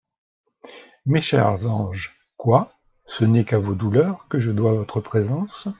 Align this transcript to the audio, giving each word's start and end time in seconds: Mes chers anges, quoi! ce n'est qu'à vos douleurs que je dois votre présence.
Mes 1.05 1.21
chers 1.21 1.63
anges, 1.63 2.11
quoi! 2.35 2.73
ce 3.05 3.23
n'est 3.23 3.45
qu'à 3.45 3.59
vos 3.59 3.75
douleurs 3.75 4.25
que 4.31 4.39
je 4.39 4.51
dois 4.51 4.73
votre 4.73 4.99
présence. 4.99 5.67